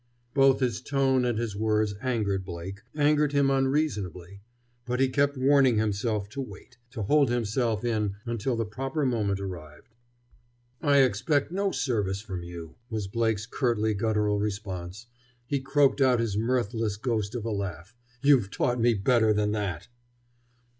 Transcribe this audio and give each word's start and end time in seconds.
Both 0.33 0.61
his 0.61 0.81
tone 0.81 1.25
and 1.25 1.37
his 1.37 1.55
words 1.55 1.93
angered 2.01 2.43
Blake, 2.43 2.81
angered 2.95 3.33
him 3.33 3.51
unreasonably. 3.51 4.41
But 4.83 4.99
he 4.99 5.07
kept 5.09 5.37
warning 5.37 5.77
himself 5.77 6.27
to 6.29 6.41
wait, 6.41 6.77
to 6.89 7.03
hold 7.03 7.29
himself 7.29 7.85
in 7.85 8.15
until 8.25 8.55
the 8.55 8.65
proper 8.65 9.05
moment 9.05 9.39
arrived. 9.39 9.93
"I 10.81 11.03
expect 11.03 11.51
no 11.51 11.71
service 11.71 12.19
from 12.21 12.41
you," 12.41 12.77
was 12.89 13.05
Blake's 13.05 13.45
curtly 13.45 13.93
guttural 13.93 14.39
response. 14.39 15.05
He 15.45 15.59
croaked 15.59 16.01
out 16.01 16.19
his 16.19 16.35
mirthless 16.35 16.97
ghost 16.97 17.35
of 17.35 17.45
a 17.45 17.51
laugh. 17.51 17.95
"You've 18.23 18.49
taught 18.49 18.81
me 18.81 18.95
better 18.95 19.33
than 19.33 19.51
that!" 19.51 19.87